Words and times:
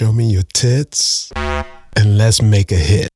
Show 0.00 0.14
me 0.14 0.30
your 0.32 0.44
tits 0.44 1.30
and 1.36 2.16
let's 2.16 2.40
make 2.40 2.72
a 2.72 2.74
hit. 2.74 3.10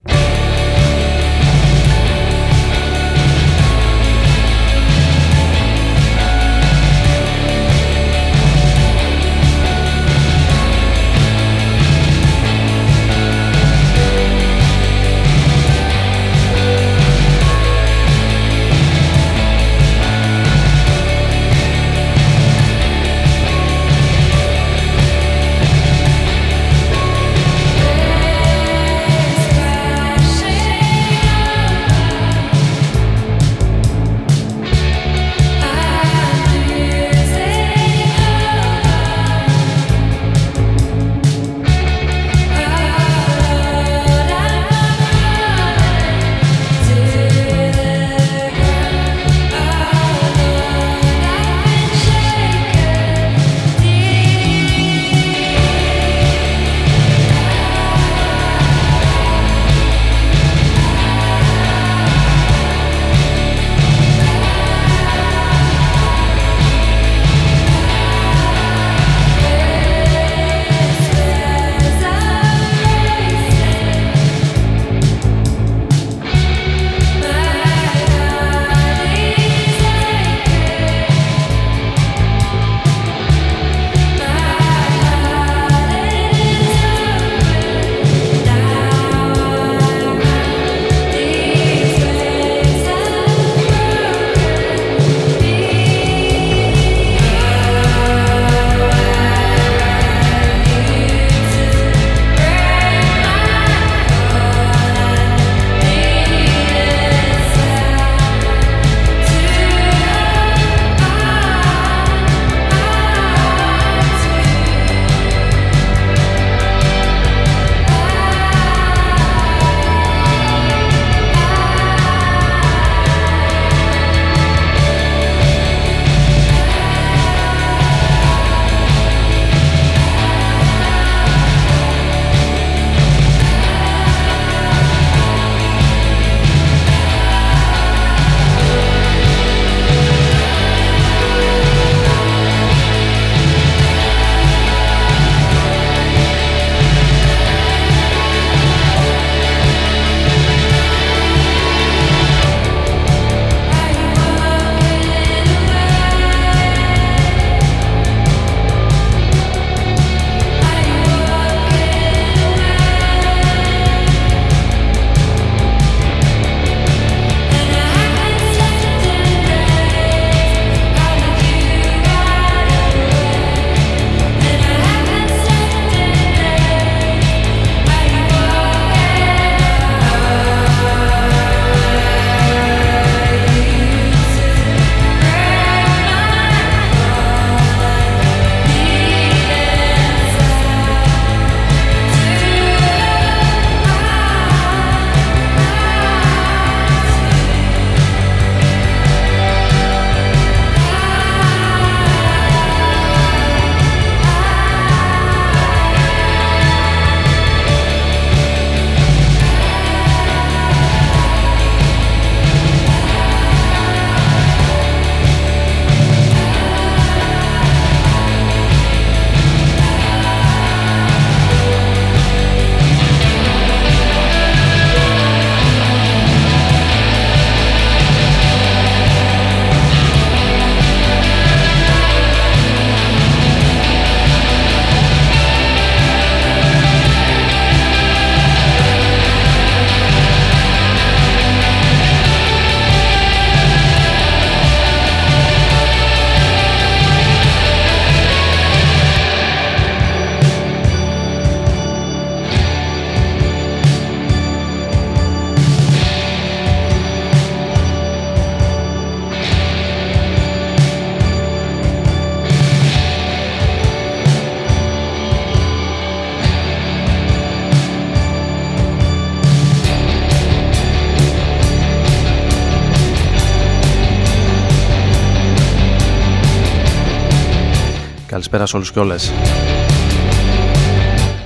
Καλησπέρα 278.64 278.66
σε 278.66 278.76
όλους 278.76 278.92
και 278.92 278.98
όλες. 278.98 279.32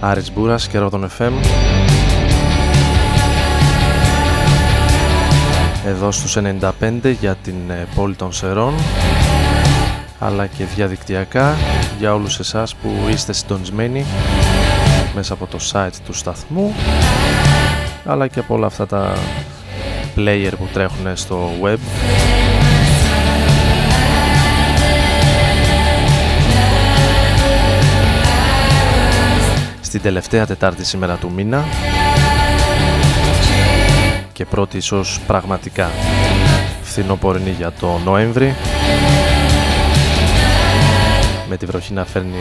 Άρης 0.00 0.32
Μπούρας 0.32 0.68
και 0.68 0.78
Ρόδον 0.78 1.10
FM. 1.18 1.32
Εδώ 5.86 6.10
στους 6.10 6.36
95 6.36 7.14
για 7.20 7.34
την 7.34 7.70
ε, 7.70 7.86
πόλη 7.94 8.14
των 8.14 8.32
Σερών 8.32 8.74
αλλά 10.18 10.46
και 10.46 10.64
διαδικτυακά 10.64 11.56
για 11.98 12.14
όλους 12.14 12.38
εσάς 12.38 12.74
που 12.74 12.90
είστε 13.10 13.32
συντονισμένοι 13.32 14.04
μέσα 15.14 15.32
από 15.32 15.46
το 15.46 15.58
site 15.72 15.96
του 16.06 16.12
σταθμού 16.12 16.74
αλλά 18.04 18.26
και 18.26 18.38
από 18.38 18.54
όλα 18.54 18.66
αυτά 18.66 18.86
τα 18.86 19.12
player 20.16 20.52
που 20.58 20.68
τρέχουν 20.72 21.16
στο 21.16 21.50
web 21.62 21.78
στην 29.88 30.00
τελευταία 30.00 30.46
Τετάρτη 30.46 30.85
σήμερα 30.85 31.17
του 31.17 31.32
μήνα 31.32 31.64
και 34.32 34.44
πρώτη 34.44 34.76
ίσως 34.76 35.20
πραγματικά 35.26 35.90
φθινοπορεινή 36.82 37.50
για 37.50 37.73
το 37.73 38.00
Νοέμβρη. 38.05 38.55
Με 41.49 41.56
τη 41.56 41.67
βροχή 41.67 41.93
να 41.93 42.05
φέρνει 42.05 42.38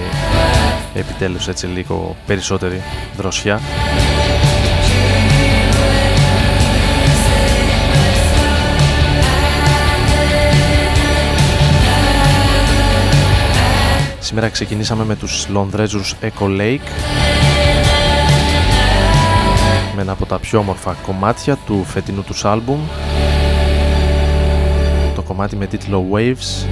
επιτέλους 0.93 1.47
έτσι 1.47 1.65
λίγο 1.65 2.15
περισσότερη 2.25 2.81
δροσιά. 3.17 3.61
Σήμερα 14.19 14.49
ξεκινήσαμε 14.49 15.05
με 15.05 15.15
τους 15.15 15.47
Λονδρέζους 15.49 16.15
Echo 16.21 16.45
Lake 16.59 17.26
με 19.97 20.03
ένα 20.03 20.11
από 20.11 20.25
τα 20.25 20.39
πιο 20.39 20.59
όμορφα 20.59 20.93
κομμάτια 20.93 21.55
του 21.65 21.83
φετινού 21.83 22.23
τους 22.23 22.45
άλμπουμ. 22.45 22.79
Το 25.15 25.21
κομμάτι 25.21 25.55
με 25.55 25.67
τίτλο 25.67 26.05
Waves. 26.11 26.67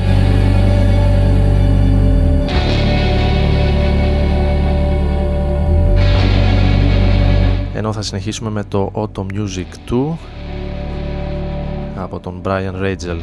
Ενώ 7.74 7.94
θα 7.94 8.02
συνεχίσουμε 8.02 8.50
με 8.50 8.64
το 8.64 8.92
Auto 8.96 9.22
Music 9.22 9.92
2 9.92 10.16
από 11.96 12.20
τον 12.20 12.42
Brian 12.46 12.82
Ragel 12.82 13.20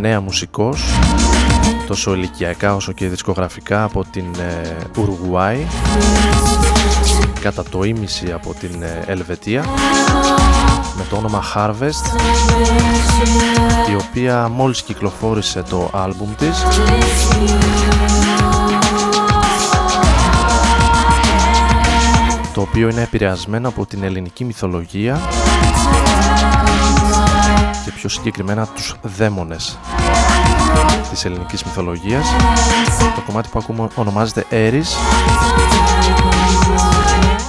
νέα 0.00 0.20
μουσικός 0.20 0.82
τόσο 1.86 2.14
ηλικιακά 2.14 2.74
όσο 2.74 2.92
και 2.92 3.08
δισκογραφικά 3.08 3.84
από 3.84 4.04
την 4.10 4.24
Ουρουάη 4.98 5.66
κατά 7.40 7.62
το 7.62 7.82
ίμιση 7.82 8.32
από 8.32 8.54
την 8.54 8.84
Ελβετία 9.06 9.64
με 10.96 11.04
το 11.10 11.16
όνομα 11.16 11.42
Harvest 11.54 12.18
η 13.90 13.94
οποία 13.94 14.48
μόλις 14.48 14.82
κυκλοφόρησε 14.82 15.62
το 15.62 15.90
άλμπουμ 15.92 16.34
της. 16.34 16.64
Το 22.54 22.60
οποίο 22.60 22.88
είναι 22.88 23.02
επηρεασμένο 23.02 23.68
από 23.68 23.86
την 23.86 24.02
ελληνική 24.02 24.44
μυθολογία. 24.44 25.20
και 26.40 26.49
πιο 28.00 28.08
συγκεκριμένα 28.08 28.66
τους 28.66 28.94
δαίμονες 29.02 29.78
της 31.10 31.24
ελληνικής 31.24 31.64
μυθολογίας. 31.64 32.28
Το 33.14 33.20
κομμάτι 33.26 33.48
που 33.48 33.58
ακούμε 33.58 33.88
ονομάζεται 33.94 34.46
Ares. 34.50 34.86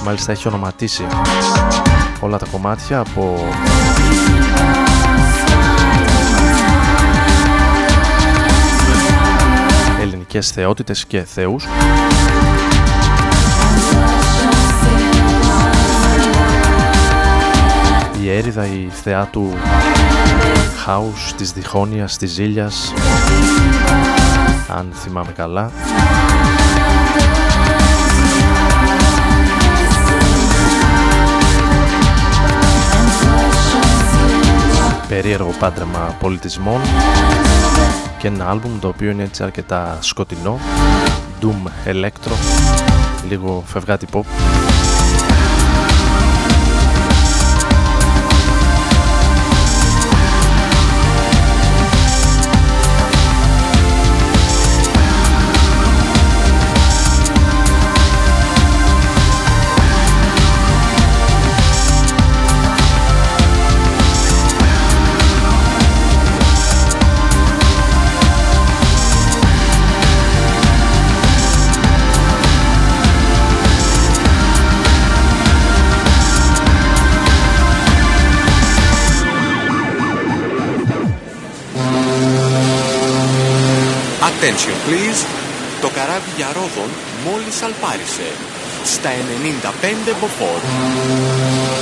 Μάλιστα 0.04 0.32
έχει 0.32 0.48
ονοματίσει 0.48 1.06
όλα 2.20 2.38
τα 2.38 2.46
κομμάτια 2.50 2.98
από 2.98 3.48
ελληνικές 10.00 10.50
θεότητες 10.50 11.04
και 11.04 11.22
θεούς. 11.22 11.66
Η 18.22 18.30
έρηδα 18.30 18.66
η 18.66 18.88
θεά 19.02 19.24
του 19.26 19.52
χάους, 20.84 21.32
της 21.36 21.52
διχόνοιας, 21.52 22.16
της 22.16 22.30
ζήλιας 22.30 22.92
αν 24.76 24.92
θυμάμαι 24.94 25.32
καλά. 25.32 25.70
Περίεργο 35.08 35.54
πάντρεμα 35.58 36.16
πολιτισμών 36.20 36.80
και 38.18 38.26
ένα 38.26 38.48
άλμπουμ 38.48 38.78
το 38.78 38.88
οποίο 38.88 39.10
είναι 39.10 39.22
έτσι 39.22 39.42
αρκετά 39.42 39.98
σκοτεινό. 40.00 40.58
Doom 41.42 41.88
Electro 41.92 42.32
λίγο 43.28 43.62
φευγάτη 43.66 44.06
pop 44.12 44.22
Attention 84.52 84.78
please. 84.88 85.26
Το 85.80 85.88
καράβι 85.88 86.30
για 86.36 86.46
Ρόδον 86.52 86.90
μόλις 87.24 87.62
αλπάρισε. 87.62 88.32
Στα 88.84 89.10
95 89.10 90.16
μποφόρ. 90.20 91.81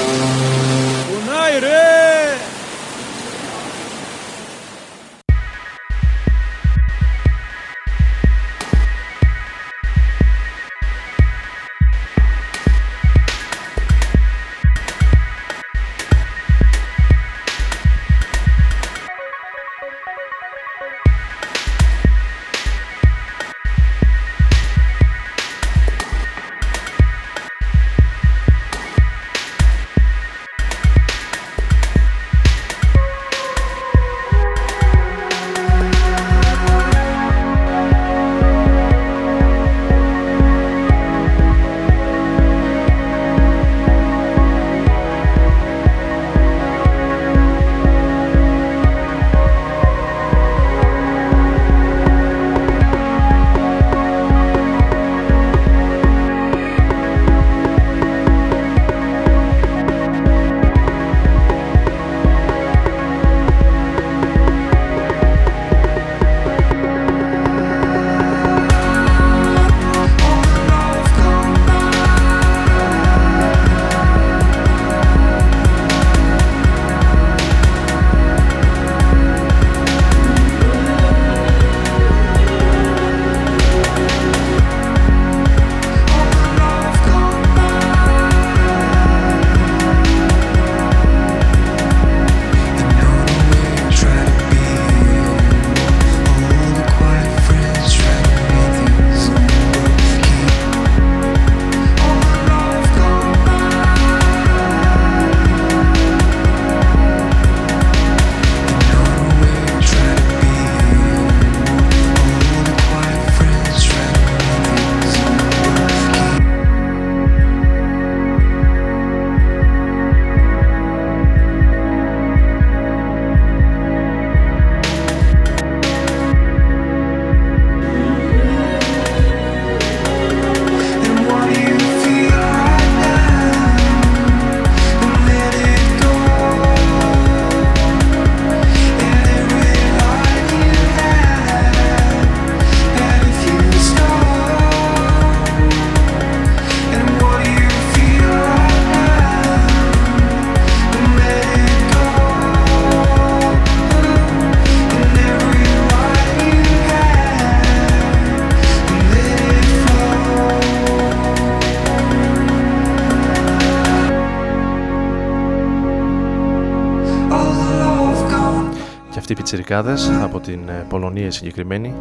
Πιτσιρικάδες 169.50 170.10
από 170.22 170.40
την 170.40 170.68
ε, 170.68 170.84
Πολωνία 170.88 171.30
συγκεκριμένη 171.30 171.94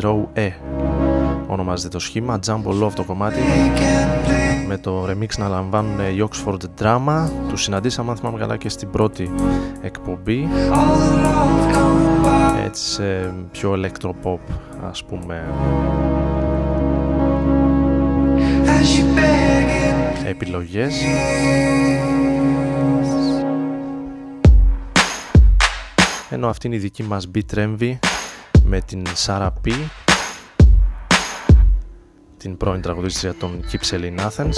Draw 0.00 0.24
E 0.34 0.50
ονομάζεται 1.46 1.88
το 1.88 1.98
σχήμα 1.98 2.38
Jumbo 2.46 2.82
Love 2.82 2.92
το 2.94 3.04
κομμάτι. 3.04 3.38
Με 4.68 4.78
το 4.78 5.06
remix 5.10 5.38
να 5.38 5.48
λαμβάνουν 5.48 5.98
η 5.98 6.28
Oxford 6.28 6.82
Drama. 6.82 7.28
Τους 7.48 7.62
συναντήσαμε 7.62 8.10
αν 8.10 8.16
θυμάμαι 8.16 8.38
καλά 8.38 8.56
και 8.56 8.68
στην 8.68 8.90
πρώτη 8.90 9.30
εκπομπή. 9.80 10.48
Έτσι 12.66 12.84
σε 12.84 13.34
πιο 13.52 13.72
electropop 13.72 14.38
ας 14.90 15.04
πούμε. 15.04 15.44
Επιλογές 20.26 20.94
ενώ 26.32 26.48
αυτή 26.48 26.66
είναι 26.66 26.76
η 26.76 26.78
δική 26.78 27.02
μας 27.02 27.30
beat 27.34 27.54
Envy 27.54 27.98
με 28.64 28.80
την 28.80 29.02
Sarah 29.26 29.50
P. 29.66 29.72
Την 32.36 32.56
πρώην 32.56 32.80
τραγουδίστρια 32.80 33.34
των 33.34 33.64
Keep 33.72 33.94
in 33.94 34.18
Athens. 34.20 34.54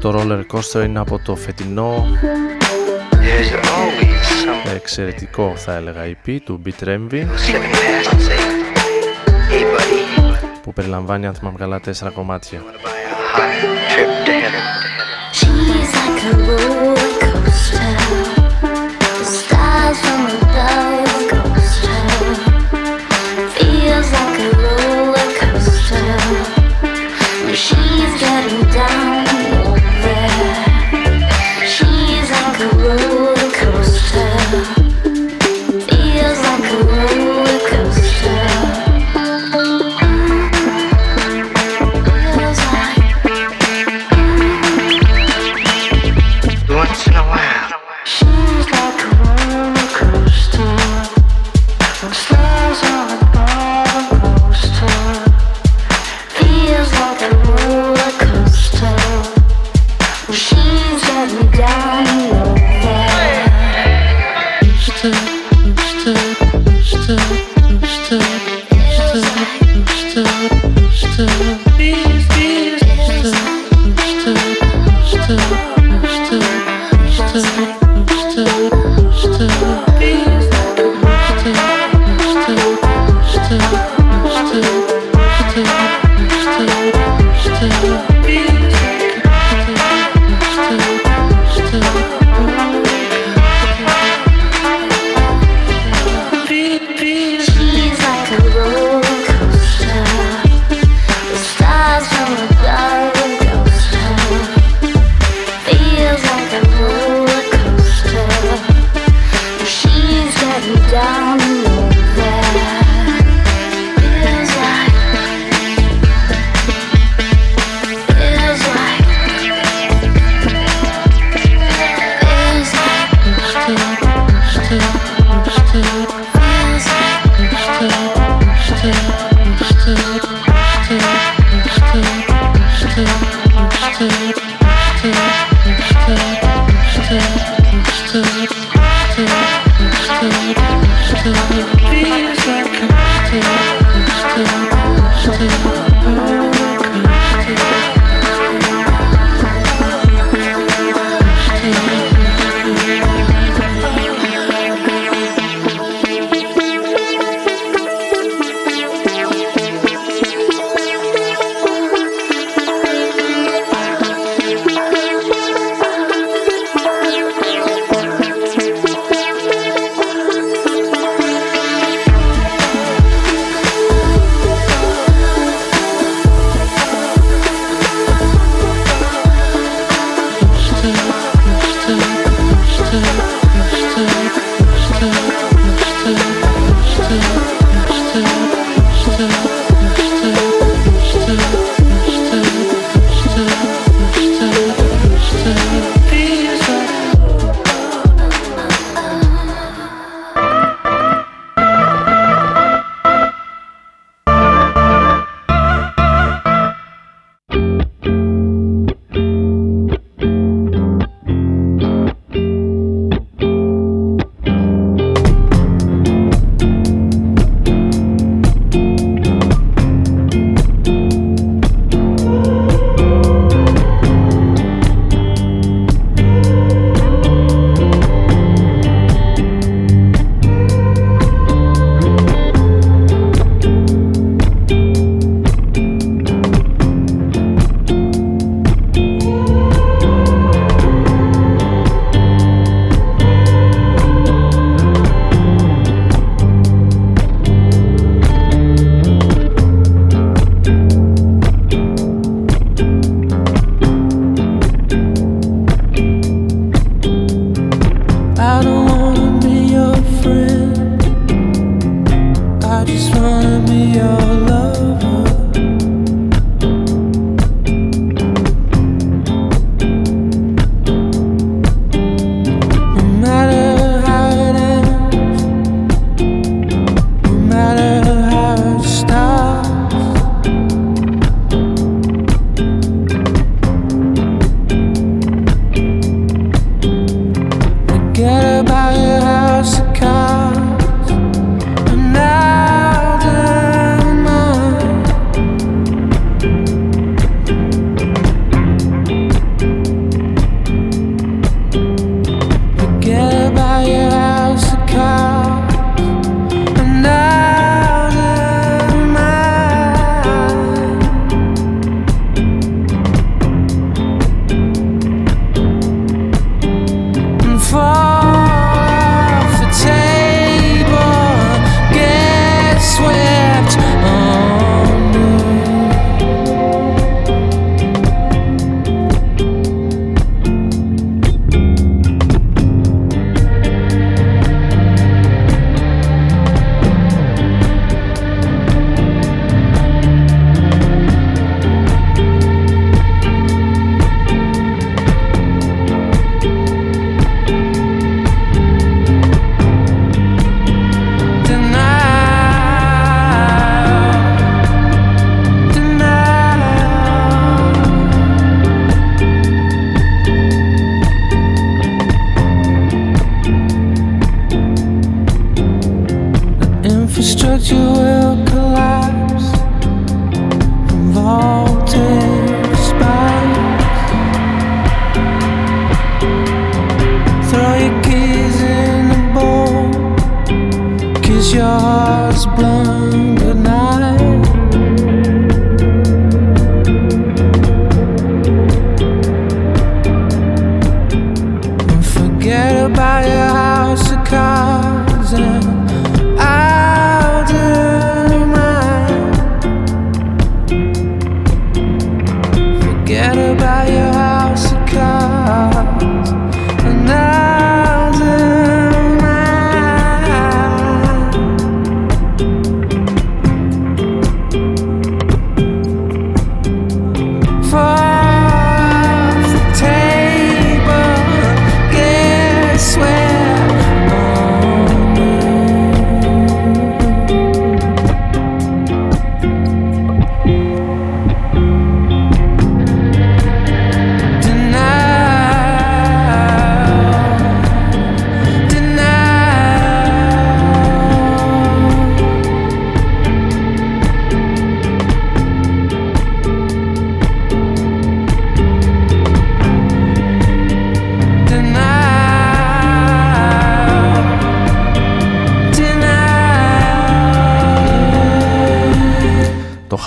Το 0.00 0.14
roller 0.16 0.42
coaster 0.52 0.84
είναι 0.84 0.98
από 0.98 1.18
το 1.24 1.36
φετινό. 1.36 2.06
Εξαιρετικό 4.74 5.52
θα 5.56 5.74
έλεγα 5.74 6.02
EP 6.04 6.38
του 6.44 6.62
Beat 6.64 6.84
Envy 6.84 7.26
που 10.62 10.72
περιλαμβάνει 10.72 11.26
αν 11.26 11.34
θυμάμαι 11.34 11.58
καλά 11.58 11.80
τέσσερα 11.80 12.10
κομμάτια. 12.10 12.62
She's 15.32 15.90
like 15.94 16.22
a 16.22 16.32
roller 16.46 16.94
coaster. 17.26 17.90
The 19.18 19.24
stars 19.24 19.98
from 20.00 20.22
above 20.30 21.10
coaster. 21.32 22.02
Feels 23.56 24.08
like 24.12 24.38
a 24.38 24.50
roller 24.62 25.28
coaster. 25.40 26.10
When 27.44 27.56
she's 27.56 28.12
getting 28.20 28.62
down 28.70 29.26
there. 30.04 31.26
She's 31.66 32.30
like 32.30 32.60
a 32.60 32.68
roller 32.76 33.19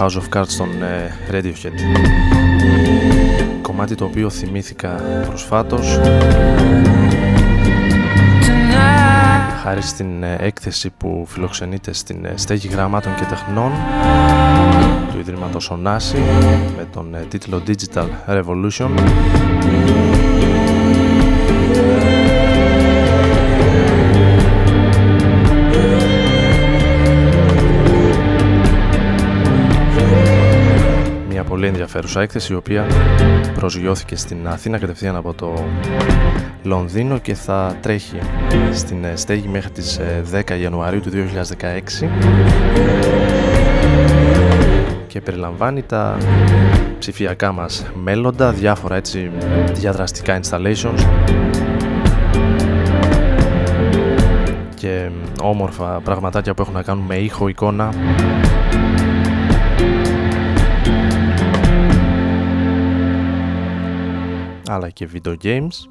House 0.04 0.18
of 0.18 0.39
Cards 0.39 0.54
των 0.58 0.84
ε, 0.84 1.18
Radiohead. 1.32 1.80
Κομμάτι 3.62 3.96
το 3.96 4.06
οποίο 4.06 4.30
θυμήθηκα 4.30 4.89
προσφάτως. 5.28 6.00
Χάρη 9.63 9.82
στην 9.82 10.24
ε, 10.24 10.36
έκθεση 10.39 10.89
που 10.89 11.26
φιλοξενείται 11.28 11.94
στην 11.94 12.26
ε, 12.26 12.34
στέγη 12.36 12.68
γραμμάτων 12.68 13.16
και 13.16 13.24
τεχνών 13.24 13.72
του 15.12 15.20
Ιδρύματος 15.20 15.70
Ονάση 15.70 16.18
με 16.78 16.88
τον 16.94 17.16
τίτλο 17.30 17.62
Digital 17.68 18.08
Revolution 18.28 18.89
ενδιαφέρουσα 31.95 32.21
έκθεση 32.21 32.53
η 32.53 32.56
οποία 32.56 32.86
προσγειώθηκε 33.53 34.15
στην 34.15 34.47
Αθήνα 34.47 34.77
κατευθείαν 34.77 35.15
από 35.15 35.34
το 35.34 35.53
Λονδίνο 36.63 37.17
και 37.17 37.34
θα 37.34 37.77
τρέχει 37.82 38.17
στην 38.71 39.03
ε, 39.03 39.15
στέγη 39.15 39.47
μέχρι 39.47 39.71
τις 39.71 39.99
10 40.34 40.49
ε, 40.49 40.56
Ιανουαρίου 40.60 40.99
του 40.99 41.12
2016 42.01 42.08
και 45.08 45.21
περιλαμβάνει 45.21 45.82
τα 45.82 46.17
ψηφιακά 46.99 47.51
μας 47.51 47.86
μέλλοντα, 48.03 48.51
διάφορα 48.51 48.95
έτσι 48.95 49.32
διαδραστικά 49.73 50.39
installations. 50.43 51.06
Και 54.75 55.10
όμορφα 55.41 56.01
πραγματάκια 56.03 56.53
που 56.53 56.62
έχουν 56.62 56.73
να 56.73 56.82
κάνουν 56.82 57.06
με 57.06 57.15
ήχο, 57.15 57.47
εικόνα 57.47 57.89
αλλά 64.74 64.90
και 64.90 65.10
video 65.14 65.36
games. 65.44 65.88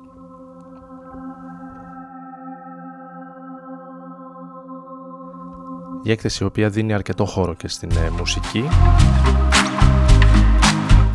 Η 6.03 6.11
έκθεση 6.11 6.43
η 6.43 6.47
οποία 6.47 6.69
δίνει 6.69 6.93
αρκετό 6.93 7.25
χώρο 7.25 7.55
και 7.55 7.69
στην 7.69 7.91
ε, 7.91 8.11
μουσική 8.19 8.65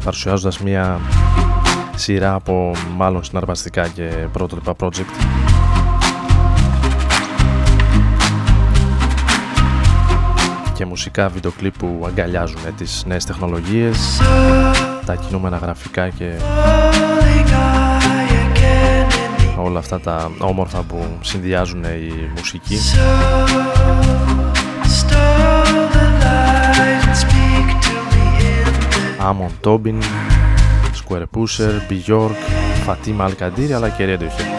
παρουσιάζοντας 0.03 0.59
μια 0.59 0.99
σειρά 1.95 2.33
από 2.33 2.71
μάλλον 2.95 3.23
συναρπαστικά 3.23 3.87
και 3.87 4.27
πρωτότυπα 4.31 4.75
project 4.79 5.47
και 10.73 10.85
μουσικά 10.85 11.29
βίντεο 11.29 11.51
κλιπ 11.51 11.77
που 11.77 12.03
αγκαλιάζουν 12.07 12.59
ε, 12.67 12.71
τις 12.71 13.03
νέες 13.07 13.25
τεχνολογίες 13.25 14.21
τα 15.05 15.15
κινούμενα 15.15 15.57
γραφικά 15.57 16.09
και 16.09 16.31
όλα 19.57 19.79
αυτά 19.79 19.99
τα 19.99 20.31
όμορφα 20.39 20.81
που 20.81 21.17
συνδυάζουν 21.21 21.83
η 21.83 22.31
μουσική. 22.35 22.77
Άμον 29.17 29.51
Τόμπιν, 29.61 30.01
Square 30.93 31.23
Pusher, 31.35 31.73
Bjork, 31.89 32.39
Fatima 32.87 33.29
Al 33.29 33.71
αλλά 33.75 33.89
και 33.89 34.17
Radiohead 34.19 34.57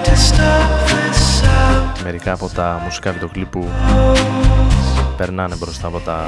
Μερικά 2.04 2.32
από 2.32 2.48
τα 2.48 2.80
μουσικά 2.84 3.12
βιντεοκλίπ 3.12 3.50
που 3.50 3.68
περνάνε 5.16 5.54
μπροστά 5.56 5.87
από 5.87 5.98
τα 5.98 6.26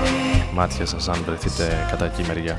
μάτια 0.55 0.87
σας 0.87 1.09
αν 1.09 1.23
βρεθείτε 1.27 1.87
κατά 1.91 2.05
εκεί 2.05 2.25
μεριά. 2.27 2.59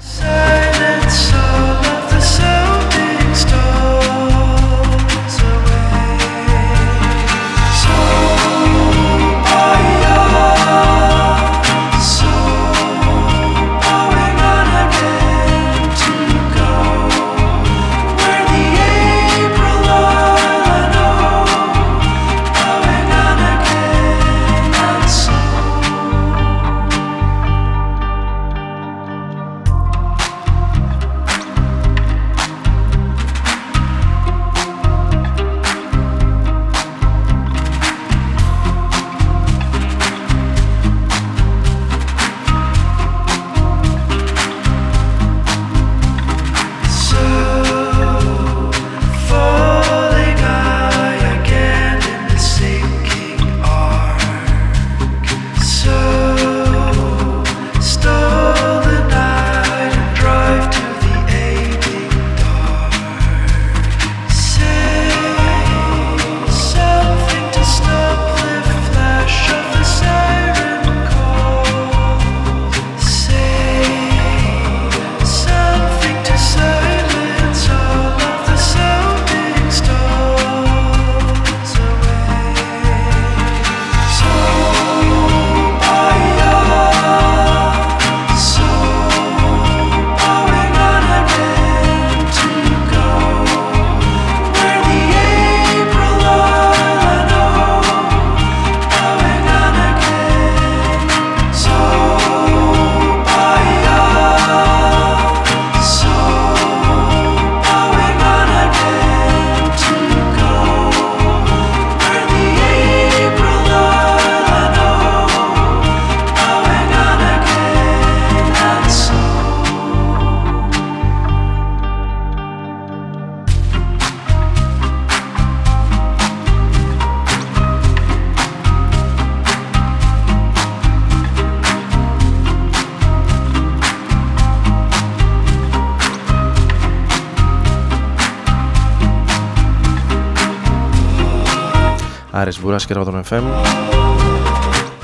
Άρης 142.81 142.85
Βούρας 142.85 142.85
και 142.85 142.93
Ρόδον 142.93 143.23
FM 143.29 143.43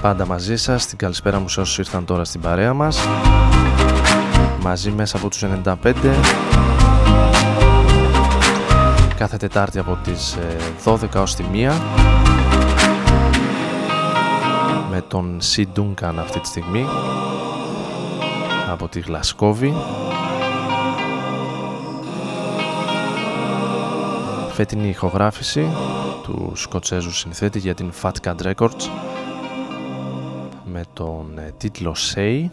Πάντα 0.01 0.25
μαζί 0.25 0.57
σας, 0.57 0.85
την 0.85 0.97
καλησπέρα 0.97 1.39
μου 1.39 1.49
σε 1.49 1.59
όσους 1.59 1.77
ήρθαν 1.77 2.05
τώρα 2.05 2.23
στην 2.23 2.41
παρέα 2.41 2.73
μας. 2.73 2.99
Μαζί 4.61 4.91
μέσα 4.91 5.17
από 5.17 5.29
τους 5.29 5.43
95 5.43 5.93
Κάθε 9.17 9.37
Τετάρτη 9.37 9.79
από 9.79 9.97
τις 10.03 10.37
12 10.85 11.15
ε, 11.15 11.17
ως 11.17 11.35
τη 11.35 11.43
1 11.53 11.71
Με 14.91 15.01
τον 15.07 15.41
Σι 15.41 15.67
Ντούνκαν 15.67 16.19
αυτή 16.19 16.39
τη 16.39 16.47
στιγμή. 16.47 16.85
Από 18.71 18.87
τη 18.87 18.99
Γλασκόβη. 18.99 19.73
Φέτινη 24.53 24.89
ηχογράφηση 24.89 25.69
του 26.27 26.51
Σκοτσέζου 26.55 27.11
συνθέτη 27.11 27.59
για 27.59 27.73
την 27.73 27.91
Fat 28.01 28.11
Cat 28.23 28.35
Records 28.35 28.89
με 30.65 30.83
τον 30.93 31.37
ε, 31.37 31.53
τίτλο 31.57 31.95
Say 32.15 32.49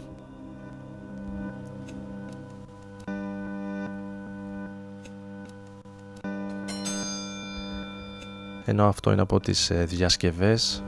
ενώ 8.65 8.87
αυτό 8.87 9.11
είναι 9.11 9.21
από 9.21 9.39
τις 9.39 9.69
ε, 9.69 9.85
διασκευές 9.85 10.83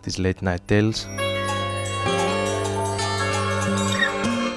της 0.00 0.18
Late 0.18 0.42
Night 0.42 0.56
Tales 0.68 0.92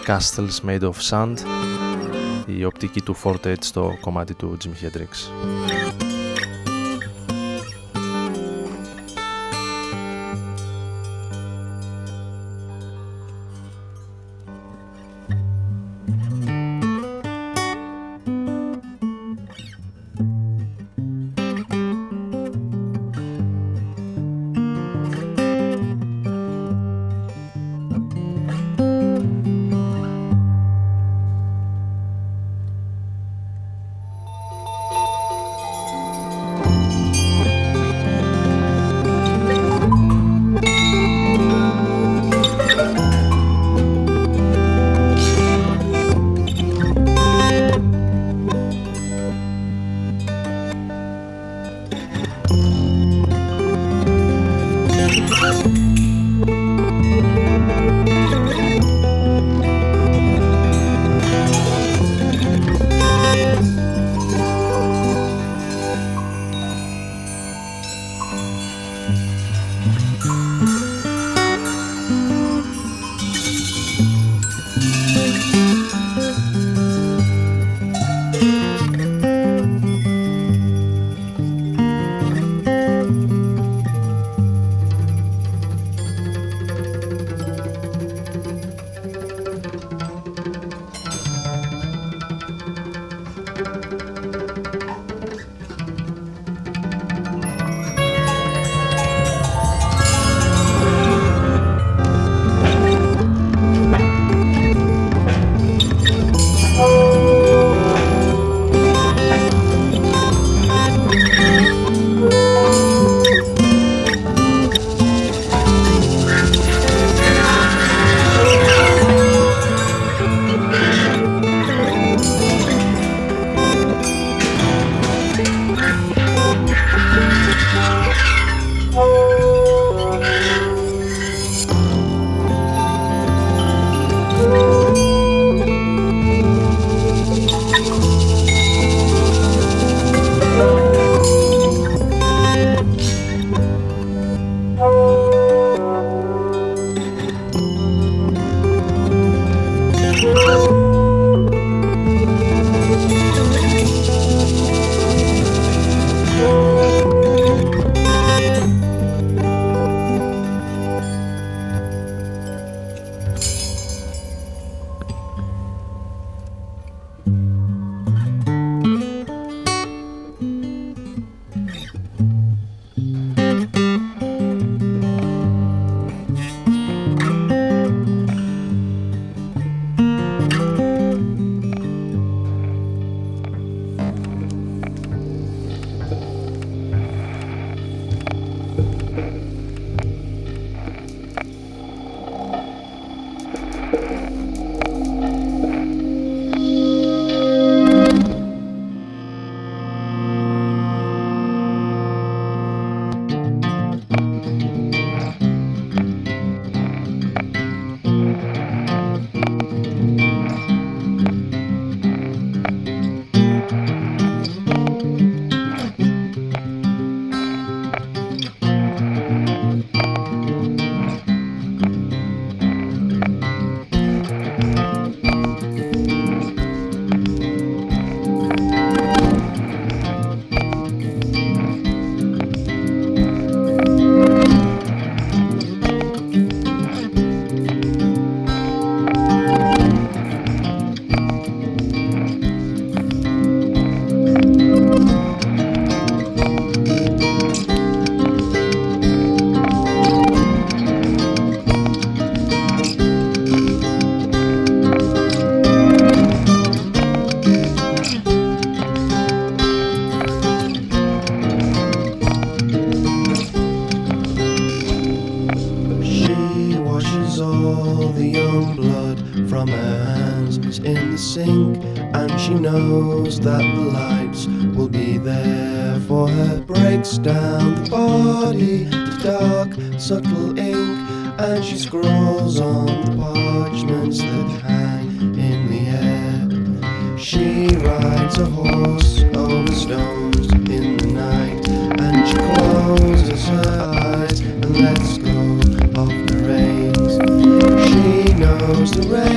Castles 0.07 0.69
Made 0.69 0.81
of 0.81 1.09
Sand 1.09 1.35
η 2.45 2.65
οπτική 2.65 3.01
του 3.01 3.15
Forte 3.23 3.55
στο 3.59 3.97
κομμάτι 4.01 4.33
του 4.33 4.57
Jimi 4.63 4.85
Hendrix. 4.85 6.04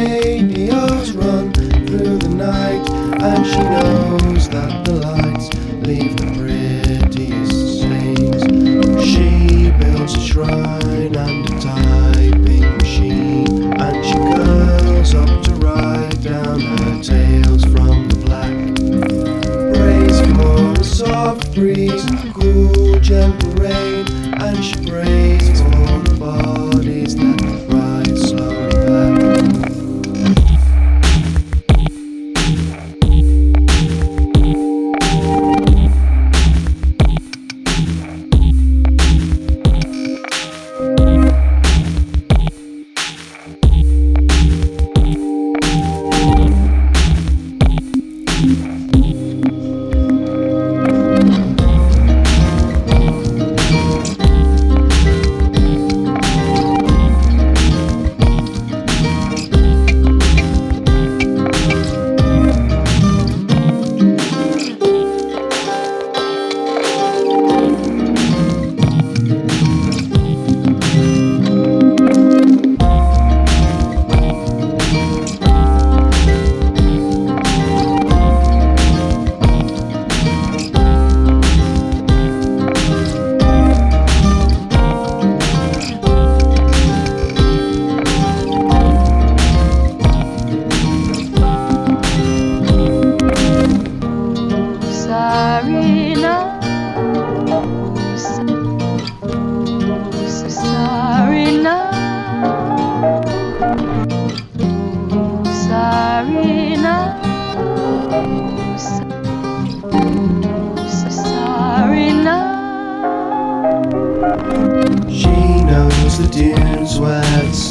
Radios 0.09 1.13
run 1.13 1.53
through 1.53 2.19
the 2.19 2.29
night, 2.29 2.89
and 3.23 3.47
she 3.47 3.59
knows 3.59 3.98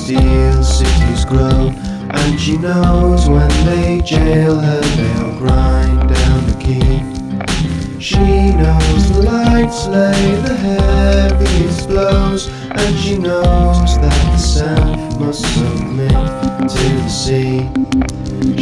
steel 0.07 0.63
cities 0.63 1.25
grow, 1.25 1.69
and 2.11 2.39
she 2.39 2.57
knows 2.57 3.27
when 3.27 3.49
they 3.65 3.99
jail 3.99 4.57
her, 4.57 4.79
they'll 4.79 5.37
grind 5.37 5.99
down 5.99 6.47
the 6.47 6.57
key. 6.63 7.99
She 7.99 8.53
knows 8.55 9.11
the 9.11 9.23
lights 9.23 9.85
lay 9.87 10.35
the 10.47 10.55
heaviest 10.55 11.89
blows, 11.89 12.47
and 12.69 12.97
she 12.97 13.17
knows 13.17 13.97
that 13.97 14.31
the 14.31 14.37
sand 14.37 15.19
must 15.19 15.43
submit 15.53 16.11
to 16.11 16.85
the 17.03 17.09
sea. 17.09 17.67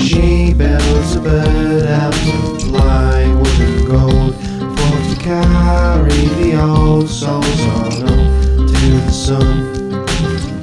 She 0.01 0.51
builds 0.51 1.15
a 1.15 1.21
bird 1.21 1.85
out 1.85 2.15
of 2.15 2.59
plywood 2.59 3.59
and 3.59 3.85
gold 3.85 4.33
for 4.33 4.95
to 5.09 5.15
carry 5.21 6.25
the 6.41 6.59
old 6.59 7.07
souls 7.07 7.61
on 7.61 8.01
up 8.01 8.67
to 8.67 8.89
the 9.05 9.11
sun. 9.11 9.84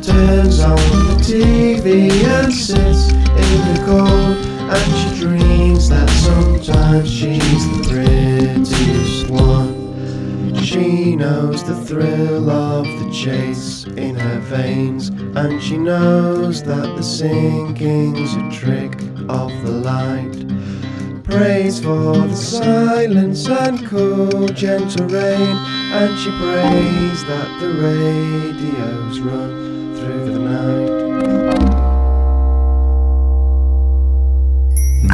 Turns 0.02 0.58
on 0.58 0.74
the 1.06 1.16
TV 1.22 2.10
and 2.24 2.52
sits 2.52 3.12
in 3.12 3.74
the 3.74 3.82
cold, 3.86 4.36
and 4.68 4.96
she 4.96 5.20
dreams 5.20 5.88
that 5.90 6.10
sometimes 6.10 7.08
she's 7.08 7.68
the 7.70 7.84
prettiest 7.88 9.30
one. 9.30 10.56
She 10.60 11.14
knows 11.14 11.62
the 11.62 11.76
thrill 11.76 12.50
of 12.50 12.84
the 12.84 13.12
chase 13.12 13.84
in 13.84 14.16
her 14.16 14.40
veins, 14.40 15.10
and 15.36 15.62
she 15.62 15.76
knows 15.76 16.64
that 16.64 16.96
the 16.96 17.02
sinking's 17.02 18.34
a 18.34 18.50
trick 18.50 18.94
of 19.28 19.52
the 19.62 19.70
light. 19.70 21.22
Prays 21.22 21.78
for 21.78 22.16
the 22.16 22.34
silence 22.34 23.48
and 23.48 23.86
cool, 23.86 24.48
gentle 24.48 25.06
rain, 25.06 25.56
and 25.94 26.18
she 26.18 26.30
prays 26.30 27.24
that 27.24 27.60
the 27.60 27.68
radios 27.80 29.20
run. 29.20 29.61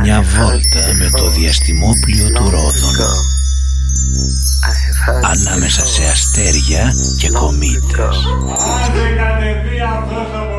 Μια 0.03 0.23
βόλτα 0.23 0.95
με 0.99 1.11
το 1.11 1.31
διαστημόπλιο 1.31 2.27
του 2.35 2.51
Ρόδων. 2.51 2.97
Ανάμεσα 5.23 5.87
σε 5.87 6.05
αστέρια 6.05 6.93
και 7.19 7.31
κομήτες. 7.31 8.17
Άντε 8.85 9.07
κατεβεί 9.17 9.81
αυτός 9.81 10.29
από 10.41 10.57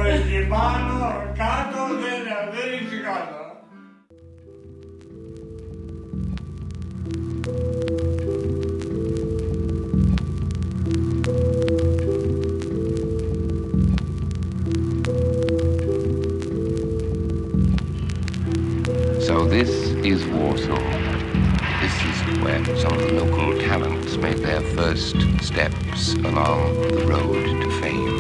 Warsaw. 20.59 20.77
This 21.81 21.95
is 22.03 22.39
where 22.41 22.65
some 22.77 22.93
of 22.93 22.99
the 22.99 23.23
local 23.23 23.57
talents 23.59 24.17
made 24.17 24.37
their 24.39 24.61
first 24.61 25.15
steps 25.41 26.13
along 26.15 26.81
the 26.81 27.05
road 27.07 27.45
to 27.61 27.71
fame. 27.79 28.19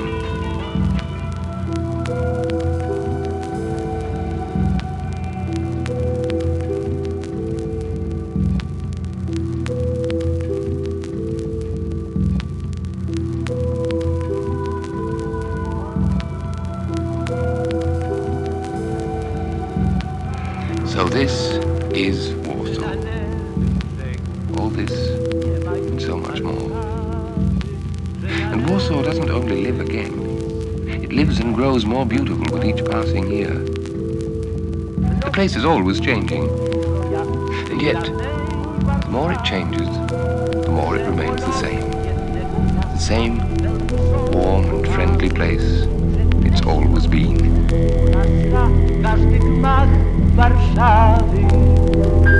So 20.85 21.07
this 21.07 21.48
is 21.99 22.33
Warsaw. 22.47 22.95
All 24.57 24.69
this 24.69 24.89
and 24.89 26.01
so 26.01 26.15
much 26.15 26.39
more. 26.39 26.71
And 28.23 28.69
Warsaw 28.69 29.01
doesn't 29.01 29.29
only 29.29 29.65
live 29.65 29.81
again. 29.81 30.13
It 30.87 31.11
lives 31.11 31.39
and 31.39 31.53
grows 31.53 31.85
more 31.85 32.05
beautiful 32.05 32.45
with 32.53 32.63
each 32.63 32.85
passing 32.85 33.29
year. 33.29 33.53
The 35.25 35.31
place 35.33 35.57
is 35.57 35.65
always 35.65 35.99
changing. 35.99 36.47
And 37.69 37.81
yet, 37.81 38.05
the 38.05 39.07
more 39.09 39.33
it 39.33 39.43
changes, 39.43 39.89
the 39.89 40.71
more 40.71 40.95
it 40.95 41.05
remains 41.05 41.41
the 41.41 41.59
same. 41.59 41.91
The 41.91 42.97
same 42.97 43.39
warm 44.31 44.69
and 44.73 44.87
friendly 44.87 45.29
place 45.29 45.85
it's 46.45 46.61
always 46.61 47.07
been. 47.07 47.49
Warszawy. 50.35 52.38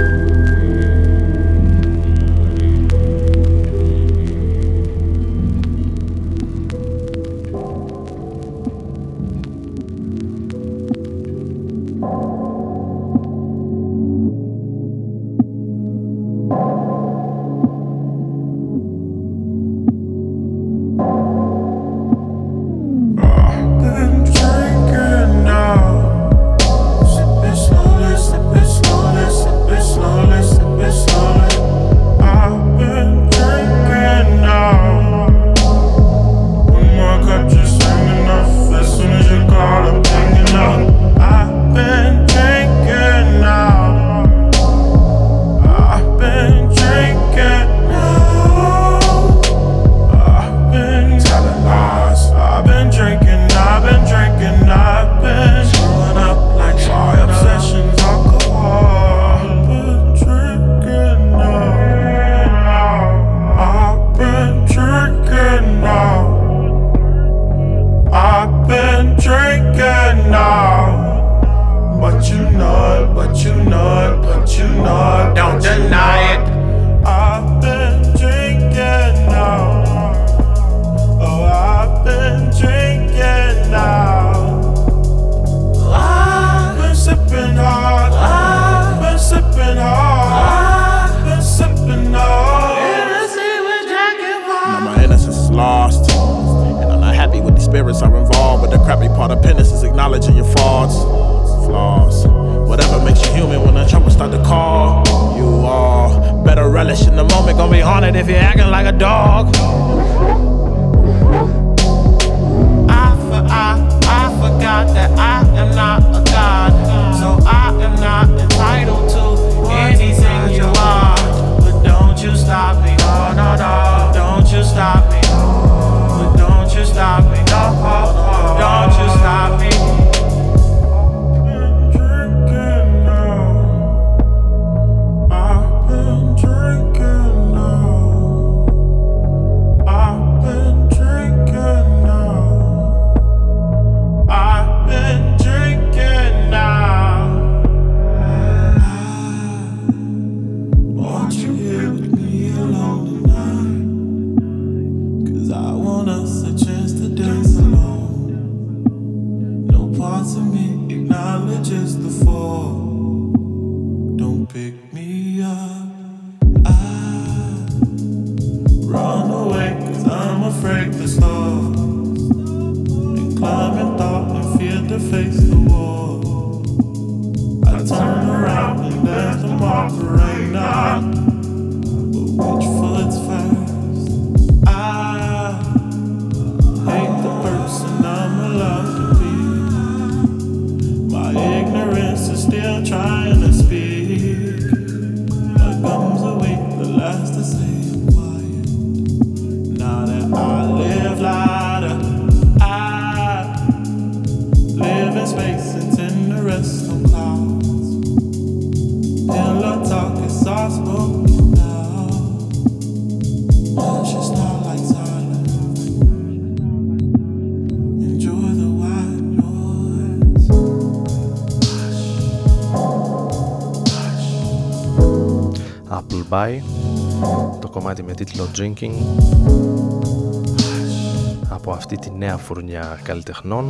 Από 231.50 231.72
αυτή 231.72 231.98
τη 231.98 232.12
νέα 232.12 232.38
φουρνιά 232.38 233.00
καλλιτεχνών 233.04 233.66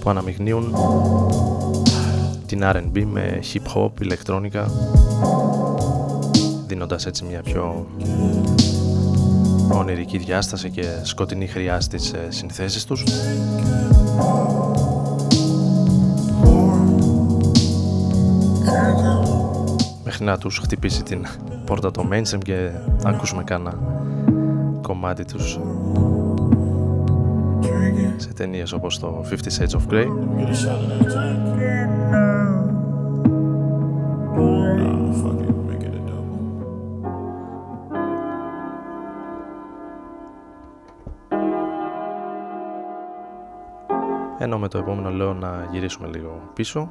που 0.00 0.10
αναμειγνύουν 0.10 0.74
την 2.46 2.60
R&B 2.62 3.04
με 3.04 3.40
hip 3.52 3.76
hop, 3.76 3.90
ηλεκτρόνικα 4.00 4.70
δίνοντας 6.66 7.06
έτσι 7.06 7.24
μια 7.24 7.42
πιο 7.42 7.86
ονειρική 9.72 10.18
διάσταση 10.18 10.70
και 10.70 10.84
σκοτεινή 11.02 11.46
χρειά 11.46 11.80
στις 11.80 12.12
ε, 12.12 12.26
συνθέσεις 12.28 12.84
τους. 12.84 13.04
να 20.24 20.38
τους 20.38 20.58
χτυπήσει 20.58 21.02
την 21.02 21.26
πόρτα 21.66 21.90
το 21.90 22.08
mainstream 22.12 22.38
και 22.44 22.70
να 23.02 23.10
ακούσουμε 23.10 23.44
κάνα 23.44 23.74
κομμάτι 24.82 25.24
τους 25.24 25.58
σε 28.16 28.32
ταινίες 28.32 28.72
όπως 28.72 28.98
το 28.98 29.24
50 29.30 29.34
Shades 29.34 29.78
of 29.78 29.92
Grey. 29.92 30.06
Ενώ 44.38 44.58
με 44.58 44.68
το 44.68 44.78
επόμενο 44.78 45.10
λέω 45.10 45.34
να 45.34 45.68
γυρίσουμε 45.70 46.08
λίγο 46.08 46.40
πίσω. 46.54 46.90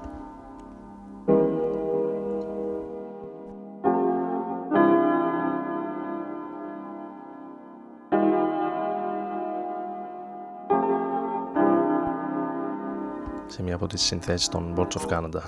Από 13.84 13.92
τις 13.92 14.02
συνθέσεις 14.02 14.48
των 14.48 14.74
Boards 14.78 15.02
of 15.02 15.08
Canada. 15.08 15.42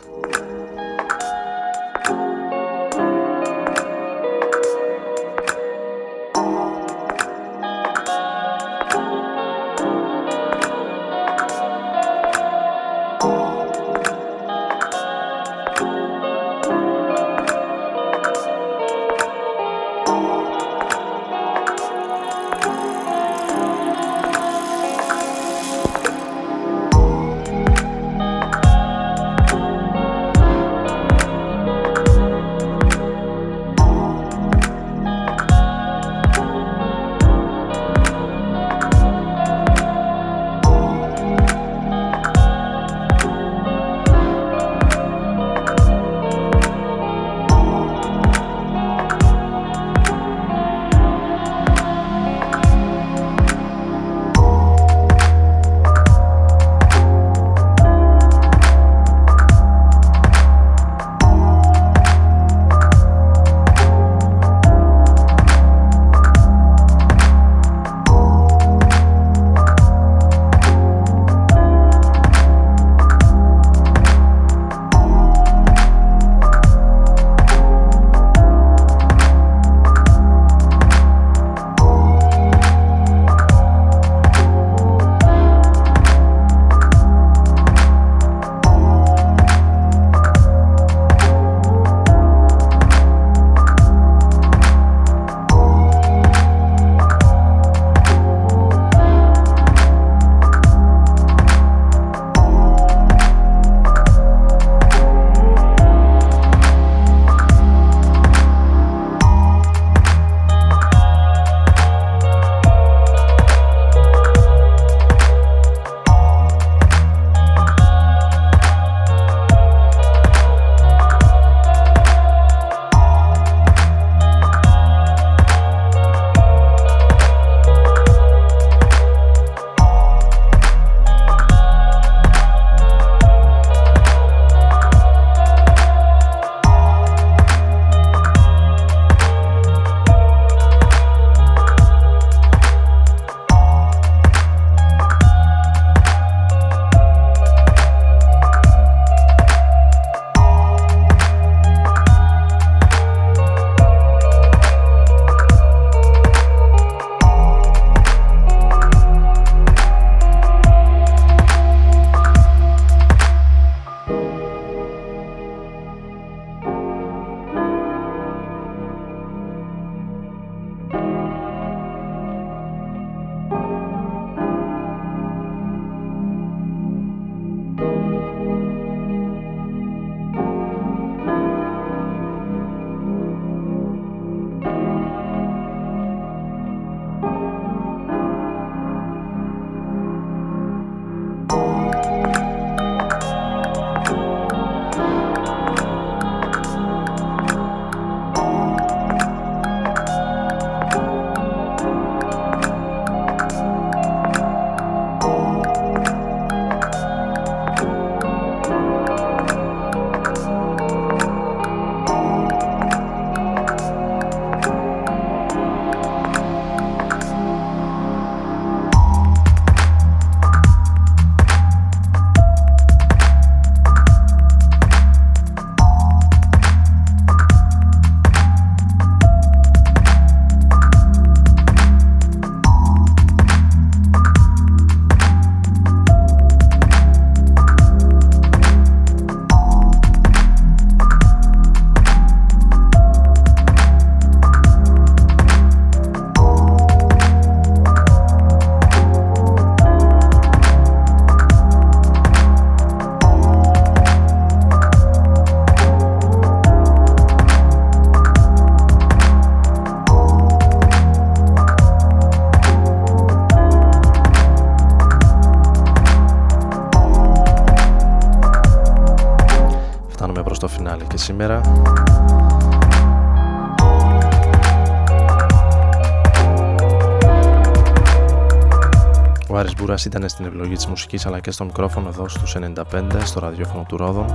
Ο 279.95 279.97
Άρης 279.97 280.09
Μπούρας 280.09 280.29
ήταν 280.29 280.29
στην 280.29 280.45
επιλογή 280.45 280.75
της 280.75 280.85
μουσικής 280.87 281.25
αλλά 281.25 281.39
και 281.39 281.51
στο 281.51 281.65
μικρόφωνο 281.65 282.07
εδώ 282.07 282.27
στους 282.27 282.55
95 282.91 283.21
στο 283.23 283.39
ραδιόφωνο 283.39 283.85
του 283.87 283.97
Ρόδων. 283.97 284.25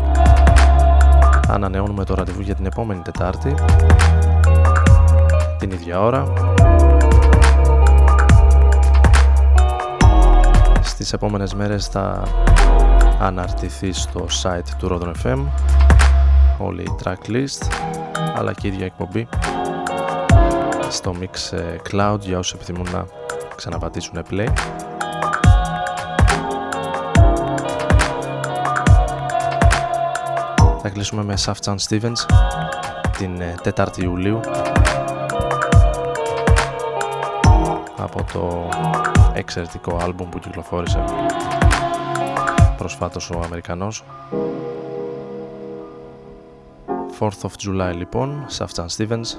Ανανεώνουμε 1.49 2.05
το 2.05 2.15
ραντεβού 2.15 2.41
για 2.41 2.55
την 2.55 2.67
επόμενη 2.67 3.03
Τετάρτη 3.03 3.55
την 5.59 5.71
ίδια 5.71 6.01
ώρα 6.01 6.33
στις 10.83 11.13
επόμενες 11.13 11.55
μέρες 11.55 11.87
θα 11.87 12.23
αναρτηθεί 13.21 13.93
στο 13.93 14.27
site 14.43 14.69
του 14.79 14.89
Rodon 14.91 15.27
FM 15.27 15.45
όλη 16.59 16.83
η 16.83 16.95
tracklist 17.05 17.67
αλλά 18.37 18.53
και 18.53 18.67
η 18.67 18.71
ίδια 18.71 18.85
εκπομπή 18.85 19.29
στο 20.89 21.15
Mix 21.21 21.57
ε, 21.59 21.77
Cloud 21.91 22.19
για 22.21 22.39
όσους 22.39 22.53
επιθυμούν 22.53 22.87
να 22.93 23.05
ξαναπατήσουν 23.57 24.23
play 24.31 24.49
κλείσουμε 30.91 31.25
με 31.25 31.35
Safjan 31.45 31.77
Stevens 31.89 32.27
την 33.19 33.43
4η 33.65 33.99
ε, 33.99 34.03
Ιουλίου. 34.03 34.41
Από 37.97 38.25
το 38.33 38.69
εξαιρετικό 39.35 39.97
άλμπουμ 40.03 40.29
που 40.29 40.39
κυκλοφόρησε 40.39 41.05
προσφάτως 42.77 43.31
ο 43.31 43.41
Αμερικανός. 43.45 44.05
4th 47.19 47.29
of 47.29 47.51
July 47.67 47.93
λοιπόν, 47.97 48.47
Safjan 48.59 48.87
Stevens. 48.97 49.39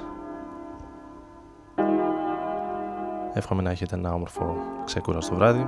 Εύχομαι 3.34 3.62
να 3.62 3.70
έχετε 3.70 3.96
ένα 3.96 4.12
όμορφο 4.12 4.56
ξεκούραστο 4.84 5.34
βράδυ 5.34 5.66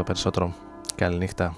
Τίποτα 0.00 0.12
περισσότερο. 0.12 0.54
Καληνύχτα. 0.94 1.56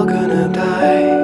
all 0.00 0.06
gonna 0.06 0.48
die. 0.48 1.19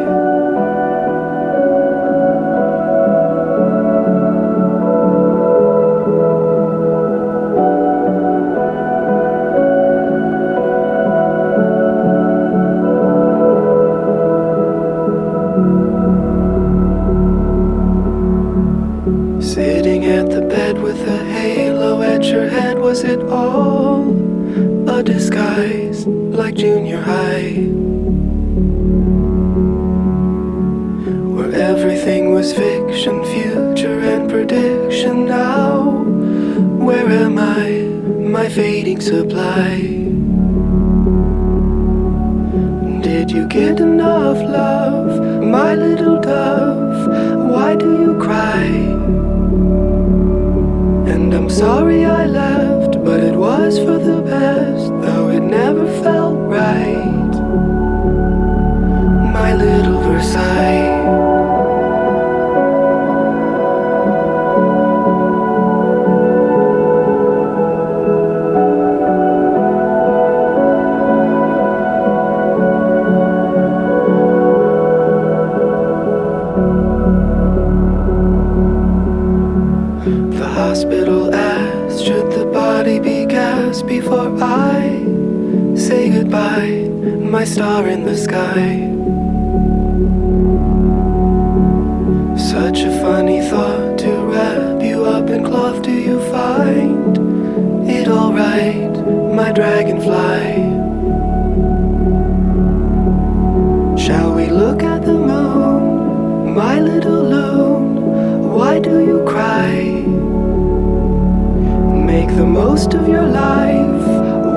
most 112.76 112.92
of 112.92 113.08
your 113.08 113.26
life 113.26 114.06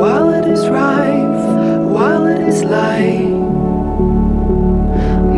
while 0.01 0.29
it 0.33 0.45
is 0.45 0.67
rife, 0.67 1.41
while 1.95 2.25
it 2.27 2.41
is 2.41 2.65
light. 2.65 3.31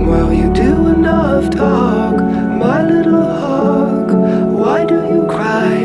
Well, 0.09 0.33
you 0.33 0.51
do 0.51 0.87
enough 0.87 1.51
talk, 1.51 2.15
my 2.65 2.79
little 2.93 3.21
hawk. 3.21 4.07
Why 4.61 4.83
do 4.85 4.95
you 5.13 5.27
cry? 5.27 5.75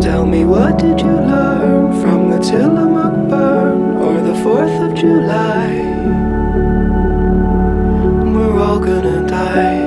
Tell 0.00 0.26
me, 0.26 0.44
what 0.44 0.76
did 0.80 1.00
you 1.00 1.16
learn 1.32 1.92
from 2.02 2.30
the 2.32 2.40
Tillamook 2.40 3.30
burn 3.30 3.80
or 4.04 4.14
the 4.28 4.36
4th 4.42 4.78
of 4.86 4.92
July? 4.96 5.68
We're 8.34 8.58
all 8.58 8.80
gonna 8.80 9.24
die. 9.28 9.83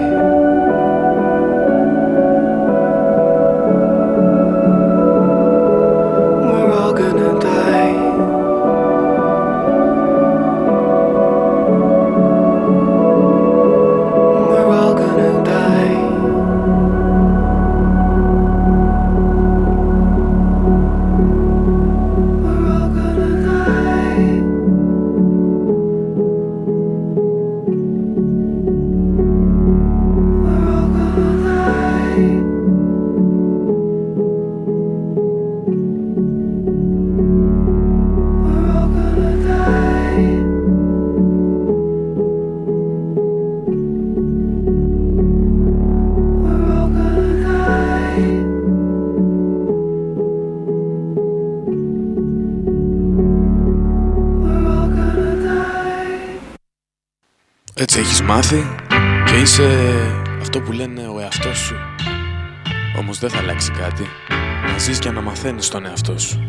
Μαθαίνεις 65.38 65.70
τον 65.70 65.86
εαυτό 65.86 66.20
σου. 66.20 66.40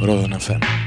Ρόδον 0.00 0.32
FM. 0.38 0.83